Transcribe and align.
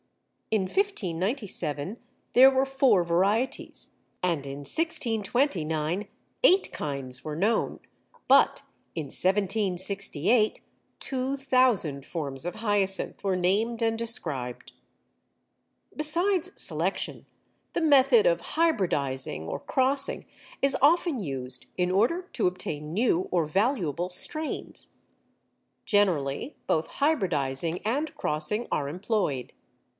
In 0.49 0.63
1597 0.63 1.97
there 2.33 2.49
were 2.51 2.65
four 2.65 3.03
varieties, 3.05 3.91
and 4.21 4.45
in 4.45 4.57
1629 4.61 6.07
eight 6.43 6.73
kinds 6.73 7.23
were 7.23 7.35
known, 7.37 7.79
but 8.27 8.63
in 8.95 9.05
1768 9.05 10.61
two 10.99 11.37
thousand 11.37 12.05
forms 12.05 12.43
of 12.45 12.55
hyacinth 12.55 13.23
were 13.23 13.37
named 13.37 13.83
and 13.83 13.97
described. 13.97 14.73
Besides 15.95 16.59
selection, 16.61 17.27
the 17.73 17.79
method 17.79 18.25
of 18.25 18.41
hybridizing 18.57 19.43
or 19.47 19.59
crossing 19.59 20.25
is 20.63 20.75
often 20.81 21.19
used 21.19 21.67
in 21.77 21.91
order 21.91 22.23
to 22.33 22.47
obtain 22.47 22.91
new 22.91 23.29
or 23.31 23.45
valuable 23.45 24.09
strains. 24.09 24.89
Generally 25.85 26.55
both 26.67 26.87
hybridizing 26.87 27.79
and 27.85 28.13
crossing 28.15 28.67
are 28.69 28.89
employed. 28.89 29.53